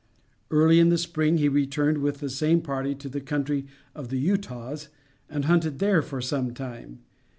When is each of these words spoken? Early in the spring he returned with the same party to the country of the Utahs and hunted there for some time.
Early 0.49 0.79
in 0.79 0.89
the 0.89 0.97
spring 0.97 1.37
he 1.37 1.47
returned 1.47 1.99
with 1.99 2.21
the 2.21 2.29
same 2.31 2.61
party 2.63 2.95
to 2.95 3.07
the 3.07 3.21
country 3.21 3.67
of 3.93 4.09
the 4.09 4.17
Utahs 4.17 4.87
and 5.29 5.45
hunted 5.45 5.77
there 5.77 6.01
for 6.01 6.21
some 6.21 6.55
time. 6.55 7.01